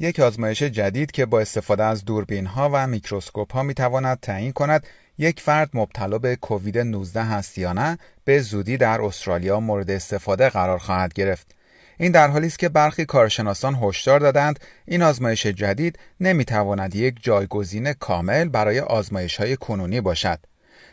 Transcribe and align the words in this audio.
یک 0.00 0.20
آزمایش 0.20 0.62
جدید 0.62 1.10
که 1.10 1.26
با 1.26 1.40
استفاده 1.40 1.84
از 1.84 2.04
دوربین 2.04 2.46
ها 2.46 2.70
و 2.72 2.86
میکروسکوپ 2.86 3.52
ها 3.52 3.62
می 3.62 3.74
تواند 3.74 4.20
تعیین 4.20 4.52
کند 4.52 4.86
یک 5.18 5.40
فرد 5.40 5.70
مبتلا 5.74 6.18
به 6.18 6.36
کووید 6.36 6.78
19 6.78 7.22
هست 7.22 7.58
یا 7.58 7.72
نه 7.72 7.98
به 8.24 8.40
زودی 8.40 8.76
در 8.76 9.00
استرالیا 9.02 9.60
مورد 9.60 9.90
استفاده 9.90 10.48
قرار 10.48 10.78
خواهد 10.78 11.12
گرفت. 11.12 11.54
این 11.98 12.12
در 12.12 12.28
حالی 12.28 12.46
است 12.46 12.58
که 12.58 12.68
برخی 12.68 13.04
کارشناسان 13.04 13.74
هشدار 13.74 14.20
دادند 14.20 14.60
این 14.86 15.02
آزمایش 15.02 15.46
جدید 15.46 15.98
نمی‌تواند 16.20 16.94
یک 16.94 17.14
جایگزین 17.20 17.92
کامل 17.92 18.48
برای 18.48 18.80
آزمایش 18.80 19.36
های 19.36 19.56
کنونی 19.56 20.00
باشد. 20.00 20.38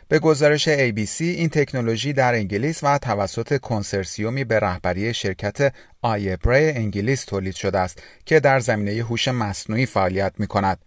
به 0.08 0.18
گزارش 0.18 0.68
ABC 0.68 1.20
این 1.20 1.48
تکنولوژی 1.48 2.12
در 2.12 2.34
انگلیس 2.34 2.84
و 2.84 2.98
توسط 2.98 3.60
کنسرسیومی 3.60 4.44
به 4.44 4.60
رهبری 4.60 5.14
شرکت 5.14 5.74
آیبره 6.02 6.72
انگلیس 6.76 7.24
تولید 7.24 7.54
شده 7.54 7.78
است 7.78 8.02
که 8.24 8.40
در 8.40 8.60
زمینه 8.60 9.04
هوش 9.04 9.28
مصنوعی 9.28 9.86
فعالیت 9.86 10.32
می 10.38 10.46
کند. 10.46 10.78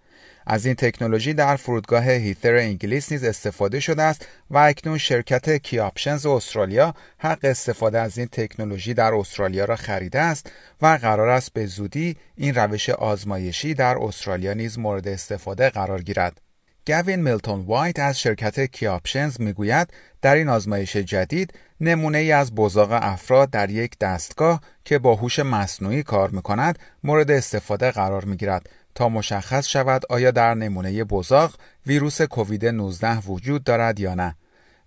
از 0.48 0.66
این 0.66 0.76
تکنولوژی 0.76 1.34
در 1.34 1.56
فرودگاه 1.56 2.10
هیترو 2.10 2.56
انگلیس 2.56 3.12
نیز 3.12 3.24
استفاده 3.24 3.80
شده 3.80 4.02
است 4.02 4.28
و 4.50 4.58
اکنون 4.58 4.98
شرکت 4.98 5.58
کیاپشنز 5.58 6.26
استرالیا 6.26 6.94
حق 7.18 7.40
استفاده 7.44 8.00
از 8.00 8.18
این 8.18 8.28
تکنولوژی 8.28 8.94
در 8.94 9.14
استرالیا 9.14 9.66
را 9.66 9.76
خریده 9.76 10.20
است 10.20 10.52
و 10.82 11.00
قرار 11.02 11.30
است 11.30 11.54
به 11.54 11.66
زودی 11.66 12.18
این 12.38 12.56
روش 12.56 12.90
آزمایشی 12.90 13.74
در 13.74 13.98
استرالیا 13.98 14.54
نیز 14.54 14.80
مورد 14.80 15.08
استفاده 15.08 15.70
قرار 15.70 16.02
گیرد. 16.02 16.42
گوین 16.90 17.22
میلتون 17.22 17.62
وایت 17.62 18.00
از 18.00 18.20
شرکت 18.20 18.60
کیاپشنز 18.60 19.42
می‌گوید 19.42 19.94
در 20.22 20.36
این 20.36 20.50
آزمایش 20.50 20.98
جدید 20.98 21.54
نمونه 21.82 22.18
ای 22.18 22.32
از 22.32 22.56
بزاق 22.56 22.90
افراد 22.92 23.50
در 23.50 23.70
یک 23.70 23.98
دستگاه 23.98 24.62
که 24.86 25.00
با 25.00 25.16
هوش 25.16 25.40
مصنوعی 25.40 26.04
کار 26.04 26.30
می 26.30 26.42
کند 26.42 26.80
مورد 27.04 27.32
استفاده 27.32 27.92
قرار 27.92 28.26
می 28.26 28.38
گیرد 28.38 28.70
تا 28.96 29.10
مشخص 29.10 29.68
شود 29.68 30.02
آیا 30.10 30.32
در 30.32 30.54
نمونه 30.54 31.04
بزاق 31.04 31.56
ویروس 31.88 32.22
کووید 32.22 32.66
19 32.66 33.20
وجود 33.20 33.64
دارد 33.64 34.00
یا 34.00 34.16
نه. 34.16 34.36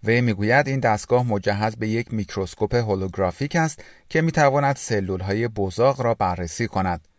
وی 0.04 0.20
می‌گوید 0.20 0.68
این 0.68 0.80
دستگاه 0.80 1.26
مجهز 1.26 1.76
به 1.76 1.88
یک 1.88 2.14
میکروسکوپ 2.14 2.74
هولوگرافیک 2.74 3.56
است 3.56 3.84
که 4.08 4.22
می‌تواند 4.22 4.76
سلول 4.76 5.20
های 5.20 5.48
بزاق 5.48 6.00
را 6.00 6.14
بررسی 6.14 6.66
کند. 6.66 7.11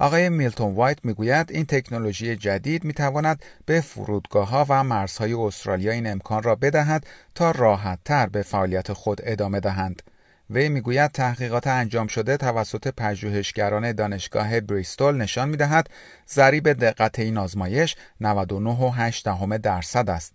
آقای 0.00 0.28
میلتون 0.28 0.74
وایت 0.74 0.98
می‌گوید 1.04 1.52
این 1.52 1.66
تکنولوژی 1.66 2.36
جدید 2.36 2.84
می‌تواند 2.84 3.44
به 3.66 3.80
فرودگاه 3.80 4.48
ها 4.48 4.66
و 4.68 4.84
مرزهای 4.84 5.32
استرالیا 5.32 5.92
این 5.92 6.06
امکان 6.06 6.42
را 6.42 6.54
بدهد 6.54 7.06
تا 7.34 7.50
راحت 7.50 7.98
تر 8.04 8.26
به 8.26 8.42
فعالیت 8.42 8.92
خود 8.92 9.20
ادامه 9.24 9.60
دهند. 9.60 10.02
وی 10.50 10.68
می‌گوید 10.68 11.10
تحقیقات 11.10 11.66
انجام 11.66 12.06
شده 12.06 12.36
توسط 12.36 12.88
پژوهشگران 12.88 13.92
دانشگاه 13.92 14.60
بریستول 14.60 15.16
نشان 15.16 15.48
می‌دهد 15.48 15.90
ضریب 16.28 16.72
دقت 16.72 17.18
این 17.18 17.38
آزمایش 17.38 17.96
99.8 18.22 19.58
درصد 19.58 20.10
است. 20.10 20.32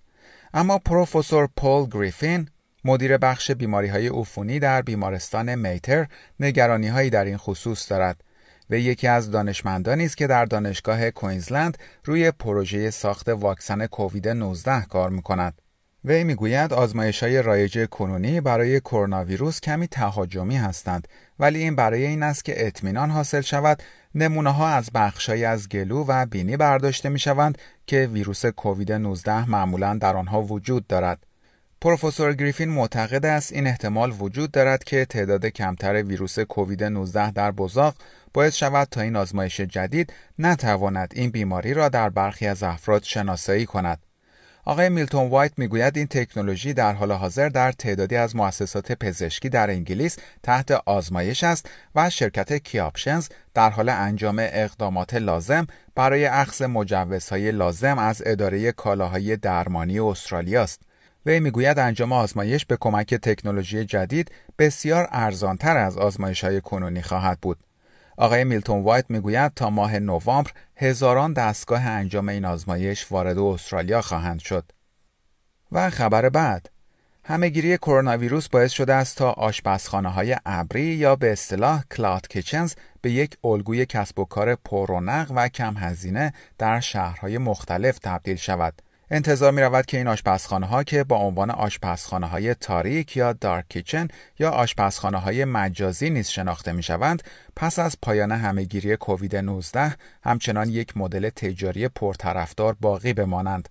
اما 0.54 0.78
پروفسور 0.78 1.50
پول 1.58 1.90
گریفین 1.92 2.50
مدیر 2.84 3.18
بخش 3.18 3.52
بیماری 3.52 3.88
های 3.88 4.08
عفونی 4.08 4.60
در 4.60 4.82
بیمارستان 4.82 5.56
میتر 5.56 6.08
نگرانی 6.40 6.88
هایی 6.88 7.10
در 7.10 7.26
این 7.26 7.38
خصوص 7.38 7.92
دارد. 7.92 8.24
و 8.70 8.76
یکی 8.76 9.08
از 9.08 9.32
دانشمندانی 9.32 10.06
است 10.06 10.18
که 10.18 10.28
در 10.28 10.46
دانشگاه 10.46 11.12
کوینزلند 11.12 11.78
روی 12.04 12.32
پروژه 12.32 12.90
ساخت 12.90 13.30
واکسن 13.30 13.88
کووید 13.88 14.28
19 14.28 14.82
کار 14.82 15.10
می‌کند. 15.10 15.62
وی 16.06 16.24
می‌گوید 16.24 16.74
آزمایش 16.74 17.24
های 17.24 17.42
رایج 17.42 17.86
کنونی 17.86 18.42
برای 18.42 18.80
کرونا 18.80 19.24
ویروس 19.24 19.62
کمی 19.62 19.88
تهاجمی 19.88 20.58
هستند 20.58 21.08
ولی 21.40 21.60
این 21.60 21.76
برای 21.76 22.06
این 22.06 22.24
است 22.24 22.46
که 22.46 22.68
اطمینان 22.68 23.12
حاصل 23.12 23.42
شود 23.42 23.84
نمونه 24.16 24.50
ها 24.54 24.68
از 24.68 24.90
بخشهایی 24.94 25.46
از 25.46 25.70
گلو 25.70 26.06
و 26.08 26.26
بینی 26.26 26.58
برداشته 26.58 27.10
می 27.10 27.20
شوند 27.20 27.58
که 27.88 28.10
ویروس 28.14 28.46
کووید 28.46 28.92
19 28.92 29.50
معمولا 29.50 29.98
در 30.02 30.16
آنها 30.16 30.42
وجود 30.42 30.88
دارد. 30.88 31.26
پروفسور 31.82 32.34
گریفین 32.34 32.70
معتقد 32.70 33.26
است 33.26 33.54
این 33.54 33.68
احتمال 33.68 34.14
وجود 34.20 34.52
دارد 34.52 34.84
که 34.84 35.06
تعداد 35.06 35.46
کمتر 35.46 36.04
ویروس 36.04 36.40
کووید 36.40 36.84
19 36.84 37.32
در 37.32 37.52
بزاق 37.52 37.96
باعث 38.36 38.56
شود 38.56 38.88
تا 38.92 39.02
این 39.02 39.16
آزمایش 39.16 39.62
جدید 39.62 40.14
نتواند 40.40 41.14
این 41.16 41.30
بیماری 41.30 41.74
را 41.74 41.90
در 41.90 42.10
برخی 42.10 42.48
از 42.48 42.64
افراد 42.64 43.04
شناسایی 43.04 43.66
کند. 43.66 44.00
آقای 44.66 44.90
میلتون 44.90 45.30
وایت 45.30 45.52
می‌گوید 45.58 45.98
این 45.98 46.08
تکنولوژی 46.08 46.74
در 46.74 46.94
حال 46.94 47.12
حاضر 47.12 47.50
در 47.50 47.72
تعدادی 47.72 48.16
از 48.16 48.36
مؤسسات 48.36 48.92
پزشکی 48.92 49.50
در 49.50 49.70
انگلیس 49.70 50.18
تحت 50.44 50.72
آزمایش 50.72 51.44
است 51.44 51.70
و 51.96 52.10
شرکت 52.10 52.54
کیاپشنز 52.54 53.28
در 53.54 53.70
حال 53.70 53.90
انجام 53.90 54.40
اقدامات 54.40 55.14
لازم 55.14 55.68
برای 55.96 56.26
اخذ 56.26 56.62
مجوزهای 56.62 57.52
لازم 57.52 58.00
از 58.00 58.22
اداره 58.26 58.72
کالاهای 58.72 59.38
درمانی 59.38 60.00
استرالیا 60.00 60.64
است. 60.64 60.82
وی 61.26 61.40
می‌گوید 61.40 61.80
انجام 61.80 62.12
آزمایش 62.12 62.66
به 62.66 62.78
کمک 62.80 63.14
تکنولوژی 63.14 63.86
جدید 63.86 64.32
بسیار 64.60 65.08
ارزانتر 65.12 65.78
از 65.78 65.98
آزمایش 65.98 66.44
های 66.44 66.62
کنونی 66.62 67.02
خواهد 67.02 67.40
بود. 67.42 67.58
آقای 68.18 68.44
میلتون 68.44 68.84
وایت 68.84 69.06
می‌گوید 69.10 69.54
تا 69.54 69.70
ماه 69.70 70.00
نوامبر 70.00 70.52
هزاران 70.76 71.34
دستگاه 71.34 71.86
انجام 71.86 72.30
این 72.30 72.46
آزمایش 72.46 73.12
وارد 73.12 73.38
استرالیا 73.38 74.02
خواهند 74.02 74.40
شد. 74.40 74.72
و 75.72 75.90
خبر 75.90 76.30
بعد 76.30 76.70
همهگیری 77.28 77.78
کرونا 77.78 78.18
ویروس 78.18 78.50
باعث 78.50 78.72
شده 78.72 78.94
است 78.94 79.18
تا 79.18 79.32
آشپزخانه 79.32 80.10
های 80.10 80.36
ابری 80.46 80.84
یا 80.84 81.16
به 81.16 81.32
اصطلاح 81.32 81.84
cloud 81.92 82.28
kitchens 82.28 82.74
به 83.02 83.12
یک 83.12 83.38
الگوی 83.44 83.86
کسب 83.86 84.20
و 84.20 84.26
کار 84.26 84.56
پررونق 84.56 85.32
و 85.36 85.48
کم 85.48 85.78
هزینه 85.78 86.34
در 86.58 86.80
شهرهای 86.80 87.38
مختلف 87.38 88.00
تبدیل 88.00 88.36
شود. 88.36 88.82
انتظار 89.12 89.52
می 89.52 89.62
رود 89.62 89.86
که 89.86 89.98
این 89.98 90.08
آشپزخانه 90.08 90.66
ها 90.66 90.84
که 90.84 91.04
با 91.04 91.18
عنوان 91.18 91.50
آشپزخانه 91.50 92.28
های 92.28 92.54
تاریک 92.54 93.18
یا 93.18 93.34
dark 93.34 93.66
kitchen 93.70 94.08
یا 94.40 94.50
آشپزخانه 94.50 95.18
های 95.18 95.46
مجازی 95.46 96.10
نیز 96.10 96.28
شناخته 96.28 96.72
می 96.72 96.84
شوند 96.84 97.24
پس 97.56 97.80
از 97.80 97.98
پایان 98.02 98.32
همهگیری 98.32 98.98
کووید 98.98 99.36
19 99.36 99.96
همچنان 100.24 100.70
یک 100.70 100.98
مدل 100.98 101.30
تجاری 101.30 101.88
پرطرفدار 101.88 102.76
باقی 102.82 103.14
بمانند. 103.14 103.70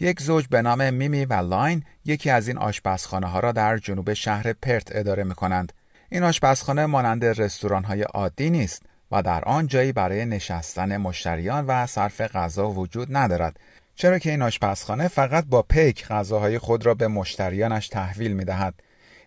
یک 0.00 0.20
زوج 0.20 0.46
به 0.48 0.62
نام 0.62 0.94
میمی 0.94 1.24
و 1.24 1.34
لاین 1.34 1.84
یکی 2.04 2.30
از 2.30 2.48
این 2.48 2.58
آشپزخانه 2.58 3.26
ها 3.26 3.40
را 3.40 3.52
در 3.52 3.78
جنوب 3.78 4.12
شهر 4.12 4.52
پرت 4.52 4.96
اداره 4.96 5.24
می 5.24 5.34
کنند. 5.34 5.72
این 6.08 6.22
آشپزخانه 6.22 6.86
مانند 6.86 7.24
رستوران 7.24 7.84
های 7.84 8.02
عادی 8.02 8.50
نیست 8.50 8.82
و 9.10 9.22
در 9.22 9.44
آن 9.44 9.66
جایی 9.66 9.92
برای 9.92 10.24
نشستن 10.24 10.96
مشتریان 10.96 11.66
و 11.66 11.86
صرف 11.86 12.20
غذا 12.20 12.70
وجود 12.70 13.16
ندارد 13.16 13.56
چرا 13.94 14.18
که 14.18 14.30
این 14.30 14.42
آشپزخانه 14.42 15.08
فقط 15.08 15.44
با 15.44 15.62
پیک 15.62 16.06
غذاهای 16.06 16.58
خود 16.58 16.86
را 16.86 16.94
به 16.94 17.08
مشتریانش 17.08 17.88
تحویل 17.88 18.32
می 18.32 18.44
دهد. 18.44 18.74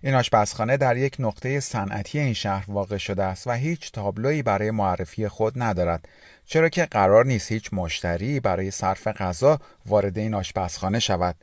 این 0.01 0.15
آشپزخانه 0.15 0.77
در 0.77 0.97
یک 0.97 1.15
نقطه 1.19 1.59
صنعتی 1.59 2.19
این 2.19 2.33
شهر 2.33 2.65
واقع 2.67 2.97
شده 2.97 3.23
است 3.23 3.47
و 3.47 3.51
هیچ 3.51 3.91
تابلویی 3.91 4.43
برای 4.43 4.71
معرفی 4.71 5.27
خود 5.27 5.53
ندارد. 5.55 6.09
چرا 6.45 6.69
که 6.69 6.85
قرار 6.85 7.25
نیست 7.25 7.51
هیچ 7.51 7.69
مشتری 7.73 8.39
برای 8.39 8.71
صرف 8.71 9.07
غذا 9.07 9.59
وارد 9.85 10.17
این 10.17 10.33
آشپزخانه 10.33 10.99
شود. 10.99 11.35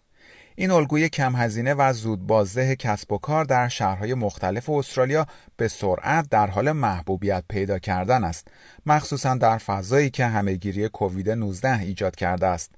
این 0.56 0.70
الگوی 0.70 1.08
کم 1.08 1.36
هزینه 1.36 1.75
و 1.75 1.92
زود 1.92 2.26
بازده 2.26 2.76
کسب 2.76 3.12
و 3.12 3.18
کار 3.18 3.44
در 3.44 3.68
شهرهای 3.68 4.14
مختلف 4.14 4.70
استرالیا 4.70 5.26
به 5.56 5.68
سرعت 5.68 6.28
در 6.30 6.46
حال 6.46 6.72
محبوبیت 6.72 7.44
پیدا 7.48 7.78
کردن 7.78 8.25
است 8.25 8.48
مخصوصا 8.86 9.34
در 9.34 9.58
فضایی 9.58 10.10
که 10.10 10.26
همهگیری 10.26 10.88
کووید 10.88 11.30
19 11.30 11.80
ایجاد 11.80 12.16
کرده 12.16 12.46
است. 12.46 12.70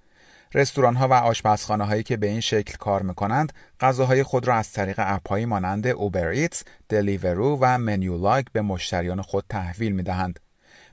رستوران 0.54 0.96
ها 0.96 1.08
و 1.08 1.12
آشپزخانه 1.12 1.84
هایی 1.84 2.02
که 2.02 2.16
به 2.16 2.26
این 2.26 2.40
شکل 2.40 2.76
کار 2.76 3.02
می‌کنند 3.02 3.52
غذاهای 3.80 4.22
خود 4.22 4.48
را 4.48 4.54
از 4.54 4.72
طریق 4.72 4.94
اپهایی 4.98 5.44
مانند 5.44 5.86
اوبر 5.86 6.28
ایتس، 6.28 6.64
دلیورو 6.88 7.58
و 7.60 7.78
منیو 7.78 8.18
لاگ 8.18 8.44
به 8.52 8.62
مشتریان 8.62 9.22
خود 9.22 9.44
تحویل 9.48 9.92
می‌دهند. 9.92 10.40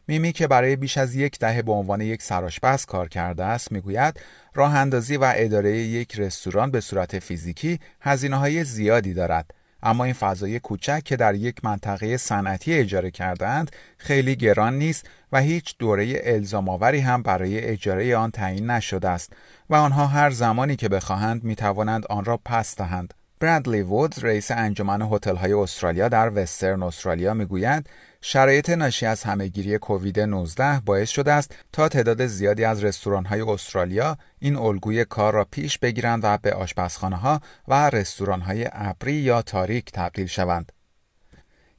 میمی 0.07 0.31
که 0.31 0.47
برای 0.47 0.75
بیش 0.75 0.97
از 0.97 1.15
یک 1.15 1.39
دهه 1.39 1.61
به 1.61 1.71
عنوان 1.71 2.01
یک 2.01 2.21
سرآشپز 2.21 2.85
کار 2.85 3.07
کرده 3.07 3.43
است 3.43 3.71
می‌گوید 3.71 4.19
راه 4.53 4.75
اندازی 4.75 5.17
و 5.17 5.33
اداره 5.35 5.77
یک 5.77 6.19
رستوران 6.19 6.71
به 6.71 6.81
صورت 6.81 7.19
فیزیکی 7.19 7.79
هزینه 8.01 8.37
های 8.37 8.63
زیادی 8.63 9.13
دارد 9.13 9.51
اما 9.83 10.03
این 10.03 10.13
فضای 10.13 10.59
کوچک 10.59 11.03
که 11.03 11.15
در 11.15 11.35
یک 11.35 11.65
منطقه 11.65 12.17
صنعتی 12.17 12.73
اجاره 12.73 13.11
کردند 13.11 13.71
خیلی 13.97 14.35
گران 14.35 14.77
نیست 14.77 15.09
و 15.31 15.39
هیچ 15.39 15.75
دوره 15.79 16.21
الزام 16.23 16.69
آوری 16.69 16.99
هم 16.99 17.23
برای 17.23 17.59
اجاره 17.59 18.17
آن 18.17 18.31
تعیین 18.31 18.69
نشده 18.69 19.09
است 19.09 19.33
و 19.69 19.75
آنها 19.75 20.07
هر 20.07 20.29
زمانی 20.29 20.75
که 20.75 20.89
بخواهند 20.89 21.43
می 21.43 21.55
توانند 21.55 22.05
آن 22.09 22.25
را 22.25 22.39
پس 22.45 22.75
دهند. 22.75 23.13
برادلی 23.41 23.81
وودز 23.81 24.19
رئیس 24.19 24.51
انجمن 24.51 25.01
هتل‌های 25.01 25.53
استرالیا 25.53 26.09
در 26.09 26.31
وسترن 26.35 26.83
استرالیا 26.83 27.33
می‌گوید 27.33 27.89
شرایط 28.21 28.69
ناشی 28.69 29.05
از 29.05 29.23
همهگیری 29.23 29.77
کووید 29.77 30.19
19 30.19 30.79
باعث 30.85 31.09
شده 31.09 31.31
است 31.31 31.55
تا 31.71 31.89
تعداد 31.89 32.25
زیادی 32.25 32.63
از 32.63 32.83
رستوران‌های 32.83 33.41
استرالیا 33.41 34.17
این 34.39 34.55
الگوی 34.55 35.05
کار 35.05 35.33
را 35.33 35.45
پیش 35.51 35.77
بگیرند 35.77 36.19
و 36.23 36.37
به 36.37 36.53
آشپزخانه‌ها 36.53 37.41
و 37.67 37.89
رستوران‌های 37.89 38.69
ابری 38.71 39.13
یا 39.13 39.41
تاریک 39.41 39.91
تبدیل 39.91 40.27
شوند. 40.27 40.71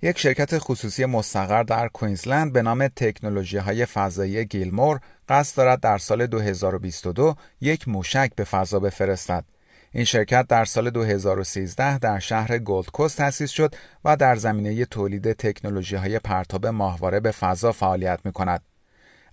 یک 0.03 0.19
شرکت 0.19 0.59
خصوصی 0.59 1.05
مستقر 1.05 1.63
در 1.63 1.89
کوینزلند 1.89 2.53
به 2.53 2.63
نام 2.63 2.89
تکنولوژی 2.89 3.59
های 3.59 3.87
فضایی 3.87 4.45
گیلمور 4.45 5.01
قصد 5.29 5.57
دارد 5.57 5.81
در 5.81 5.99
سال 5.99 6.27
2022 6.27 7.35
یک 7.61 7.89
موشک 7.89 8.33
به 8.37 8.45
فضا 8.45 8.81
بفرستد. 8.81 9.45
این 9.95 10.05
شرکت 10.05 10.47
در 10.47 10.65
سال 10.65 10.91
2013 10.91 11.99
در 11.99 12.19
شهر 12.19 12.59
گلدکوست 12.59 13.19
تأسیس 13.19 13.51
شد 13.51 13.75
و 14.05 14.17
در 14.17 14.37
زمینه 14.37 14.85
تولید 14.85 15.33
تکنولوژی 15.33 15.97
های 15.97 16.19
پرتاب 16.19 16.67
ماهواره 16.67 17.21
به 17.21 17.31
فضا 17.31 17.73
فعالیت 17.73 18.21
می 18.25 18.33
کند. 18.33 18.63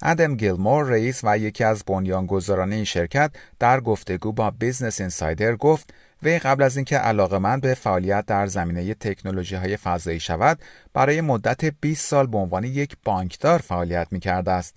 ادم 0.02 0.36
گیلمور 0.36 0.86
رئیس 0.86 1.22
و 1.24 1.38
یکی 1.38 1.64
از 1.64 1.84
بنیانگذاران 1.88 2.74
این 2.74 2.84
شرکت 2.84 3.32
در 3.60 3.80
گفتگو 3.80 4.32
با 4.32 4.52
Business 4.52 5.02
Insider 5.02 5.56
گفت 5.56 5.94
وی 6.24 6.40
قبل 6.40 6.64
از 6.64 6.78
اینکه 6.78 6.98
علاقمند 6.98 7.62
به 7.62 7.74
فعالیت 7.74 8.26
در 8.26 8.48
زمینه 8.48 8.94
تکنولوژی 8.94 9.56
های 9.56 9.78
فضایی 9.78 10.20
شود 10.20 10.60
برای 10.94 11.22
مدت 11.22 11.66
20 11.66 12.08
سال 12.08 12.28
به 12.28 12.38
عنوان 12.38 12.64
یک 12.64 12.98
بانکدار 13.04 13.60
فعالیت 13.60 14.08
می 14.12 14.20
کرده 14.20 14.52
است. 14.52 14.76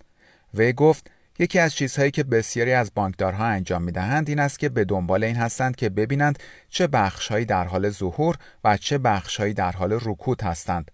وی 0.54 0.72
گفت 0.72 1.10
یکی 1.38 1.58
از 1.58 1.74
چیزهایی 1.74 2.10
که 2.10 2.22
بسیاری 2.22 2.72
از 2.72 2.90
بانکدارها 2.94 3.44
انجام 3.44 3.82
می 3.82 3.92
دهند 3.92 4.28
این 4.28 4.38
است 4.38 4.58
که 4.58 4.68
به 4.68 4.84
دنبال 4.84 5.24
این 5.24 5.36
هستند 5.36 5.76
که 5.76 5.88
ببینند 5.88 6.38
چه 6.70 6.86
بخشهایی 6.86 7.44
در 7.44 7.64
حال 7.64 7.90
ظهور 7.90 8.36
و 8.64 8.76
چه 8.76 8.98
بخشهایی 8.98 9.54
در 9.54 9.72
حال 9.72 9.92
رکود 9.92 10.42
هستند. 10.42 10.90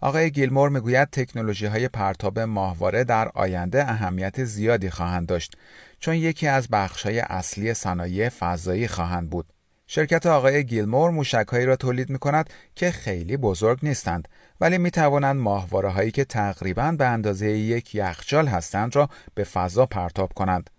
آقای 0.00 0.30
گیلمور 0.30 0.68
می‌گوید 0.68 1.08
تکنولوژی 1.10 1.66
های 1.66 1.88
پرتاب 1.88 2.38
ماهواره 2.38 3.04
در 3.04 3.28
آینده 3.34 3.90
اهمیت 3.90 4.44
زیادی 4.44 4.90
خواهند 4.90 5.26
داشت 5.26 5.56
چون 6.00 6.14
یکی 6.14 6.46
از 6.46 6.68
بخش 6.68 7.02
های 7.02 7.20
اصلی 7.20 7.74
صنایع 7.74 8.28
فضایی 8.28 8.88
خواهند 8.88 9.30
بود. 9.30 9.46
شرکت 9.92 10.26
آقای 10.26 10.64
گیلمور 10.64 11.10
موشکهایی 11.10 11.66
را 11.66 11.76
تولید 11.76 12.10
می 12.10 12.18
کند 12.18 12.50
که 12.74 12.90
خیلی 12.90 13.36
بزرگ 13.36 13.78
نیستند 13.82 14.28
ولی 14.60 14.78
می 14.78 14.90
توانند 14.90 15.40
ماهواره 15.40 15.88
هایی 15.88 16.10
که 16.10 16.24
تقریبا 16.24 16.92
به 16.98 17.06
اندازه 17.06 17.50
یک 17.50 17.94
یخچال 17.94 18.46
هستند 18.46 18.96
را 18.96 19.08
به 19.34 19.44
فضا 19.44 19.86
پرتاب 19.86 20.32
کنند. 20.32 20.70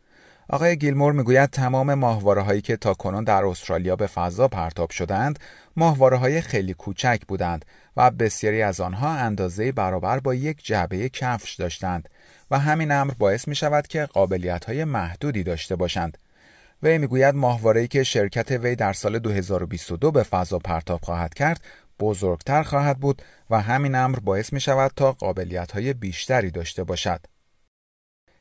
آقای 0.50 0.78
گیلمور 0.78 1.14
می‌گوید 1.14 1.50
تمام 1.50 1.94
ماهواره 1.94 2.42
هایی 2.42 2.62
که 2.62 2.78
تا 2.78 2.94
کنون 2.94 3.24
در 3.24 3.46
استرالیا 3.46 3.96
به 3.96 4.08
فضا 4.08 4.48
پرتاب 4.48 4.90
شدند 4.90 5.40
ماهواره 5.76 6.18
های 6.18 6.42
خیلی 6.42 6.74
کوچک 6.74 7.22
بودند 7.28 7.66
و 7.98 8.12
بسیاری 8.12 8.62
از 8.62 8.82
آنها 8.82 9.10
اندازه 9.10 9.72
برابر 9.72 10.20
با 10.20 10.34
یک 10.34 10.66
جعبه 10.66 11.10
کفش 11.10 11.56
داشتند 11.56 12.10
و 12.52 12.60
همین 12.60 12.92
امر 12.92 13.14
باعث 13.20 13.48
می 13.48 13.56
شود 13.56 13.88
که 13.88 14.06
قابلیت 14.06 14.66
های 14.66 14.84
محدودی 14.84 15.44
داشته 15.44 15.76
باشند. 15.76 16.18
وی 16.84 16.98
می‌گوید 16.98 17.36
ماهواره‌ای 17.36 17.88
که 17.88 18.04
شرکت 18.04 18.52
وی 18.52 18.76
در 18.76 18.94
سال 18.94 19.20
2022 19.20 20.12
به 20.12 20.24
فضا 20.24 20.60
پرتاب 20.60 21.00
خواهد 21.04 21.34
کرد 21.34 21.62
بزرگتر 22.00 22.64
خواهد 22.64 23.00
بود 23.00 23.22
و 23.50 23.62
همین 23.62 23.96
امر 23.96 24.20
باعث 24.20 24.54
می 24.54 24.60
شود 24.60 24.92
تا 24.96 25.12
قابلیت 25.12 25.72
های 25.72 25.94
بیشتری 25.94 26.52
داشته 26.52 26.84
باشد. 26.84 27.20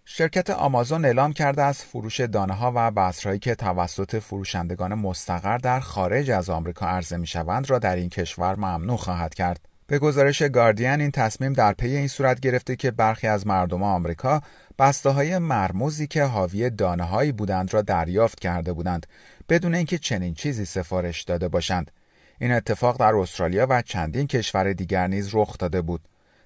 شرکت 0.05 0.51
آمازون 0.51 1.05
اعلام 1.05 1.33
کرده 1.33 1.63
از 1.63 1.85
فروش 1.85 2.21
دانه 2.21 2.55
ها 2.55 2.73
و 2.75 2.91
بذرهایی 2.91 3.39
که 3.39 3.55
توسط 3.55 4.19
فروشندگان 4.19 4.95
مستقر 4.95 5.59
در 5.59 5.81
خارج 5.81 6.31
از 6.31 6.51
آمریکا 6.51 6.87
عرضه 6.87 7.17
می 7.17 7.27
شوند 7.27 7.71
را 7.71 7.79
در 7.79 7.97
این 7.97 8.09
کشور 8.09 8.57
ممنوع 8.57 8.97
خواهد 8.97 9.35
کرد. 9.35 9.70
به 9.91 9.99
گزارش 9.99 10.43
گاردین 10.43 11.01
این 11.01 11.11
تصمیم 11.11 11.53
در 11.53 11.73
پی 11.73 11.97
این 11.97 12.09
صورت 12.09 12.41
گرفته 12.41 12.77
که 12.77 12.91
برخی 12.91 13.27
از 13.27 13.47
مردم 13.47 13.83
آمریکا 13.83 14.43
بسته 14.79 15.11
های 15.11 15.39
مرموزی 15.39 16.07
که 16.07 16.23
حاوی 16.23 16.71
دانه 16.71 17.05
هایی 17.05 17.33
بودند 17.33 17.75
را 17.75 17.83
دریافت 17.83 18.41
کرده 18.41 18.73
بودند 18.73 19.07
بدون 19.49 19.75
اینکه 19.75 19.99
چنین 19.99 20.35
چیزی 20.35 20.65
سفارش 20.65 21.23
داده 21.23 21.49
باشند. 21.49 21.91
این 22.39 22.53
اتفاق 22.53 23.01
در 23.01 23.15
استرالیا 23.15 23.67
و 23.71 23.83
چندین 23.83 24.27
کشور 24.27 24.73
دیگر 24.73 25.07
نیز 25.07 25.31
رخ 25.35 25.59
داده 25.59 25.83
بود. 25.83 26.01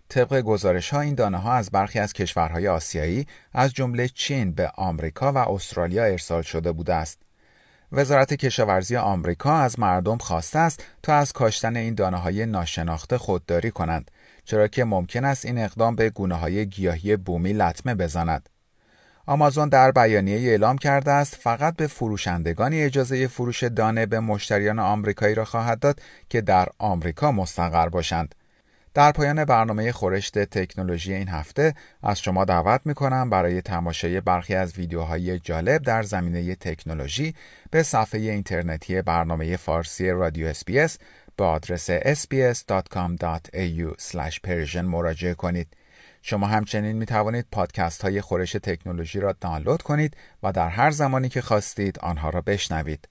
طبق 0.09 0.41
گزارش 0.41 0.91
ها 0.91 1.01
این 1.01 1.15
دانه 1.15 1.39
ها 1.39 1.53
از 1.53 1.71
برخی 1.71 1.99
از 1.99 2.13
کشورهای 2.13 2.69
آسیایی 2.69 3.27
از 3.53 3.73
جمله 3.73 4.09
چین 4.09 4.53
به 4.53 4.69
آمریکا 4.77 5.33
و 5.33 5.39
استرالیا 5.39 6.05
ارسال 6.05 6.43
شده 6.43 6.73
بوده 6.73 6.95
است. 6.95 7.24
وزارت 7.97 8.35
کشاورزی 8.35 8.97
آمریکا 8.97 9.57
از 9.57 9.81
مردم 9.81 10.19
خواسته 10.19 10.59
است 10.59 10.85
تا 11.03 11.15
از 11.15 11.33
کاشتن 11.33 11.77
این 11.77 11.95
دانه 11.95 12.17
های 12.17 12.47
ناشناخته 12.47 13.19
خودداری 13.19 13.71
کنند 13.71 14.11
چرا 14.45 14.69
که 14.69 14.85
ممکن 14.85 15.25
است 15.25 15.47
این 15.47 15.59
اقدام 15.59 15.97
به 15.97 16.11
گونه 16.11 16.35
های 16.35 16.67
گیاهی 16.67 17.17
بومی 17.17 17.53
لطمه 17.53 17.95
بزند. 17.95 18.49
آمازون 19.27 19.69
در 19.69 19.93
بیانیه 19.93 20.51
اعلام 20.51 20.79
کرده 20.79 21.11
است 21.11 21.37
فقط 21.37 21.77
به 21.77 21.87
فروشندگانی 21.87 22.83
اجازه 22.83 23.27
فروش 23.27 23.65
دانه 23.65 24.07
به 24.07 24.21
مشتریان 24.21 24.79
آمریکایی 24.79 25.35
را 25.35 25.45
خواهد 25.45 25.79
داد 25.79 26.01
که 26.29 26.41
در 26.41 26.69
آمریکا 26.79 27.33
مستقر 27.33 27.89
باشند. 27.89 28.35
در 28.95 29.13
پایان 29.13 29.45
برنامه 29.45 29.93
خورشت 29.93 30.39
تکنولوژی 30.39 31.15
این 31.15 31.29
هفته 31.29 31.75
از 32.03 32.21
شما 32.21 32.45
دعوت 32.45 32.81
می 32.85 32.95
کنم 32.95 33.31
برای 33.31 33.61
تماشای 33.61 34.21
برخی 34.21 34.55
از 34.55 34.79
ویدیوهای 34.79 35.39
جالب 35.39 35.83
در 35.83 36.03
زمینه 36.03 36.55
تکنولوژی 36.55 37.35
به 37.71 37.83
صفحه 37.83 38.21
اینترنتی 38.21 39.03
برنامه 39.03 39.57
فارسی 39.57 40.11
رادیو 40.11 40.47
اسپیس 40.47 40.99
به 41.37 41.45
آدرس 41.45 41.91
sbs.com.au 41.91 43.55
مراجعه 44.83 45.35
کنید. 45.35 45.69
شما 46.23 46.47
همچنین 46.47 46.97
می 46.97 47.07
توانید 47.07 47.47
پادکست 47.53 48.03
های 48.03 48.21
خورش 48.21 48.53
تکنولوژی 48.53 49.21
را 49.21 49.33
دانلود 49.41 49.83
کنید 49.83 50.17
و 50.43 50.53
در 50.53 50.69
هر 50.69 50.91
زمانی 50.91 51.29
که 51.29 51.41
خواستید 51.41 51.99
آنها 51.99 52.31
را 52.31 52.41
بشنوید. 52.41 53.09